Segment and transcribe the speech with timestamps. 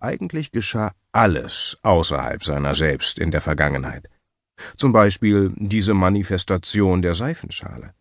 [0.00, 4.08] Eigentlich geschah alles außerhalb seiner selbst in der Vergangenheit.
[4.76, 7.94] Zum Beispiel diese Manifestation der Seifenschale.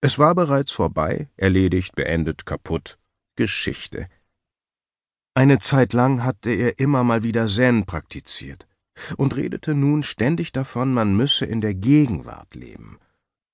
[0.00, 2.98] Es war bereits vorbei, erledigt, beendet, kaputt.
[3.36, 4.08] Geschichte.
[5.34, 8.68] Eine Zeit lang hatte er immer mal wieder Zen praktiziert
[9.16, 12.98] und redete nun ständig davon, man müsse in der Gegenwart leben.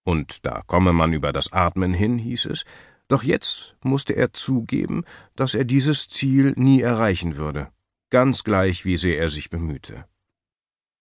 [0.04, 2.64] Und da komme man über das Atmen hin, hieß es,
[3.10, 5.04] doch jetzt musste er zugeben,
[5.34, 7.68] dass er dieses Ziel nie erreichen würde,
[8.08, 10.06] ganz gleich wie sehr er sich bemühte.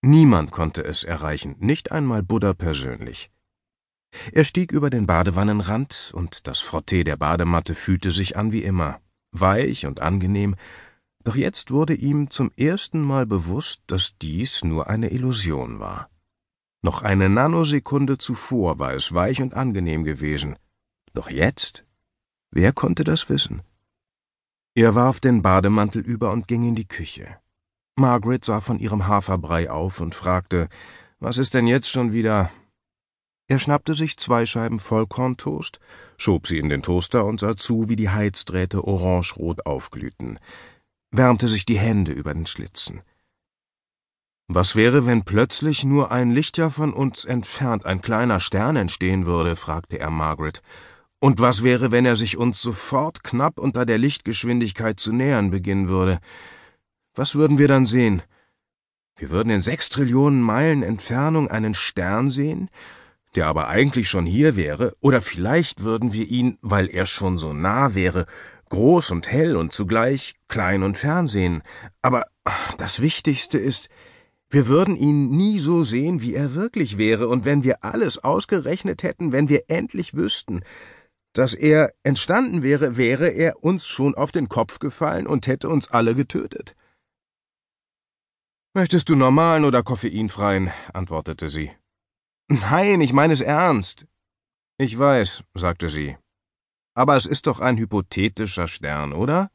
[0.02, 3.30] Niemand konnte es erreichen, nicht einmal Buddha persönlich.
[4.32, 9.00] Er stieg über den Badewannenrand, und das Frottee der Badematte fühlte sich an wie immer
[9.32, 10.56] weich und angenehm,
[11.24, 16.10] doch jetzt wurde ihm zum ersten Mal bewusst, dass dies nur eine Illusion war.
[16.82, 20.56] Noch eine Nanosekunde zuvor war es weich und angenehm gewesen,
[21.14, 21.86] doch jetzt?
[22.52, 23.62] Wer konnte das wissen?
[24.76, 27.38] Er warf den Bademantel über und ging in die Küche.
[27.96, 30.70] Margaret sah von ihrem Haferbrei auf und fragte,
[31.20, 32.50] was ist denn jetzt schon wieder?
[33.48, 35.80] Er schnappte sich zwei Scheiben Vollkorntoast,
[36.18, 40.40] schob sie in den Toaster und sah zu, wie die Heizdrähte orangerot aufglühten,
[41.12, 43.02] wärmte sich die Hände über den Schlitzen.
[44.48, 49.56] Was wäre, wenn plötzlich nur ein Lichtjahr von uns entfernt ein kleiner Stern entstehen würde?
[49.56, 50.64] fragte er Margaret.
[51.20, 55.90] Und was wäre, wenn er sich uns sofort knapp unter der Lichtgeschwindigkeit zu nähern beginnen
[55.90, 56.20] würde?
[57.14, 58.22] Was würden wir dann sehen?
[59.18, 62.70] Wir würden in sechs Trillionen Meilen Entfernung einen Stern sehen,
[63.36, 67.52] der aber eigentlich schon hier wäre, oder vielleicht würden wir ihn, weil er schon so
[67.52, 68.26] nah wäre,
[68.70, 71.64] groß und hell und zugleich klein und fern sehen.
[72.02, 72.28] Aber
[72.78, 73.90] das Wichtigste ist,
[74.50, 79.04] wir würden ihn nie so sehen, wie er wirklich wäre, und wenn wir alles ausgerechnet
[79.04, 80.62] hätten, wenn wir endlich wüssten,
[81.40, 85.90] dass er entstanden wäre, wäre er uns schon auf den Kopf gefallen und hätte uns
[85.90, 86.76] alle getötet.
[88.74, 90.70] Möchtest du normalen oder koffeinfreien?
[90.92, 91.72] antwortete sie.
[92.50, 94.06] Nein, ich meine es ernst.
[94.78, 96.18] Ich weiß, sagte sie.
[96.94, 99.50] Aber es ist doch ein hypothetischer Stern, oder?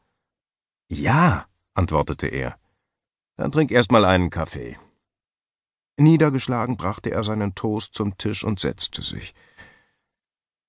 [0.88, 2.58] Ja, antwortete er.
[3.36, 4.78] Dann trink erst mal einen Kaffee.
[5.98, 9.34] Niedergeschlagen brachte er seinen Toast zum Tisch und setzte sich.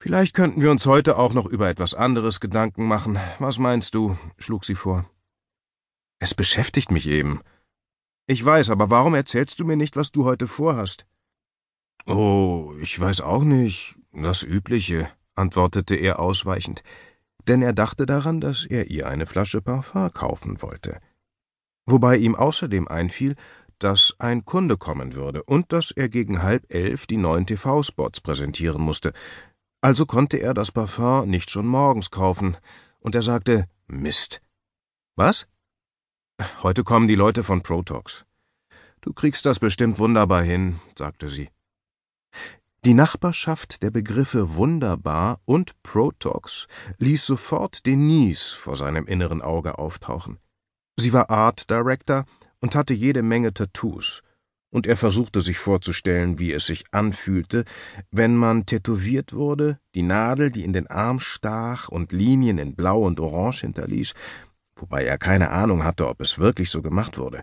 [0.05, 3.17] Vielleicht könnten wir uns heute auch noch über etwas anderes Gedanken machen.
[3.39, 4.15] Was meinst du?
[4.37, 5.09] schlug sie vor.
[6.19, 7.41] Es beschäftigt mich eben.
[8.27, 11.07] Ich weiß, aber warum erzählst du mir nicht, was du heute vorhast?
[12.05, 13.95] Oh, ich weiß auch nicht.
[14.11, 16.83] Das Übliche, antwortete er ausweichend,
[17.47, 20.99] denn er dachte daran, dass er ihr eine Flasche Parfum kaufen wollte.
[21.87, 23.33] Wobei ihm außerdem einfiel,
[23.79, 28.83] dass ein Kunde kommen würde und dass er gegen halb elf die neuen TV-Spots präsentieren
[28.83, 29.13] musste.
[29.85, 32.57] Also konnte er das Parfum nicht schon morgens kaufen,
[33.01, 34.41] und er sagte Mist.
[35.15, 35.47] Was?
[36.63, 38.25] Heute kommen die Leute von Protox.
[39.01, 41.49] Du kriegst das bestimmt wunderbar hin, sagte sie.
[42.83, 46.65] Die Nachbarschaft der Begriffe wunderbar und Protox
[46.97, 50.39] ließ sofort Denise vor seinem inneren Auge auftauchen.
[50.97, 52.25] Sie war Art Director
[52.59, 54.23] und hatte jede Menge Tattoos,
[54.75, 57.63] und er versuchte sich vorzustellen, wie es sich anfühlte,
[58.11, 63.03] wenn man tätowiert wurde, die Nadel, die in den Arm stach und Linien in Blau
[63.03, 64.13] und Orange hinterließ,
[64.75, 67.41] wobei er keine Ahnung hatte, ob es wirklich so gemacht wurde,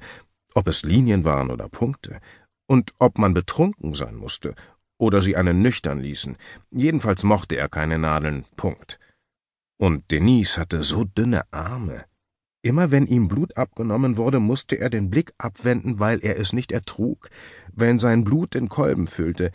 [0.52, 2.20] ob es Linien waren oder Punkte,
[2.66, 4.54] und ob man betrunken sein musste
[4.98, 6.36] oder sie einen nüchtern ließen.
[6.70, 8.44] Jedenfalls mochte er keine Nadeln.
[8.56, 8.98] Punkt.
[9.78, 12.04] Und Denise hatte so dünne Arme.
[12.62, 16.70] Immer wenn ihm Blut abgenommen wurde, musste er den Blick abwenden, weil er es nicht
[16.70, 17.28] ertrug,
[17.72, 19.50] wenn sein Blut den Kolben füllte.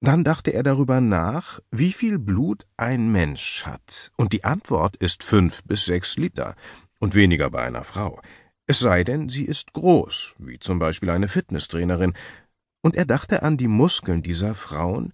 [0.00, 5.24] Dann dachte er darüber nach, wie viel Blut ein Mensch hat, und die Antwort ist
[5.24, 6.56] fünf bis sechs Liter,
[6.98, 8.20] und weniger bei einer Frau.
[8.66, 12.14] Es sei denn, sie ist groß, wie zum Beispiel eine Fitnesstrainerin,
[12.82, 15.12] und er dachte an die Muskeln dieser Frauen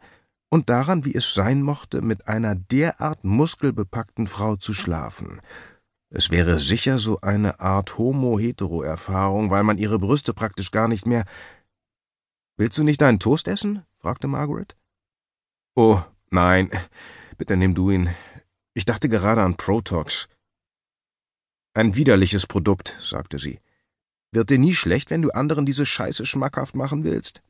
[0.50, 5.40] und daran, wie es sein mochte, mit einer derart muskelbepackten Frau zu schlafen.
[6.14, 11.24] Es wäre sicher so eine Art Homo-Hetero-Erfahrung, weil man ihre Brüste praktisch gar nicht mehr.
[12.58, 13.86] Willst du nicht einen Toast essen?
[13.98, 14.76] fragte Margaret.
[15.74, 16.70] Oh, nein.
[17.38, 18.14] Bitte nimm du ihn.
[18.74, 20.28] Ich dachte gerade an Protox.
[21.72, 23.58] Ein widerliches Produkt, sagte sie.
[24.32, 27.42] Wird dir nie schlecht, wenn du anderen diese Scheiße schmackhaft machen willst?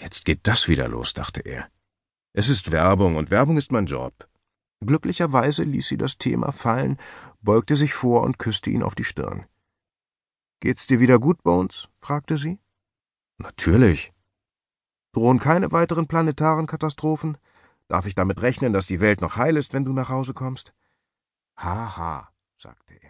[0.00, 1.68] Jetzt geht das wieder los, dachte er.
[2.32, 4.29] Es ist Werbung, und Werbung ist mein Job.
[4.80, 6.96] Glücklicherweise ließ sie das Thema fallen,
[7.42, 9.46] beugte sich vor und küsste ihn auf die Stirn.
[10.60, 11.88] Geht's dir wieder gut, Bones?
[11.98, 12.58] fragte sie.
[13.38, 14.12] Natürlich.
[15.12, 17.38] Drohen keine weiteren planetaren Katastrophen?
[17.88, 20.72] Darf ich damit rechnen, dass die Welt noch heil ist, wenn du nach Hause kommst?
[21.56, 23.09] Haha, sagte er.